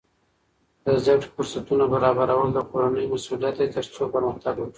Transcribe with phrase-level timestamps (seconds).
[0.85, 4.69] د زده کړې فرصتونه برابرول د کورنۍ مسؤلیت دی ترڅو پرمختګ وکړي.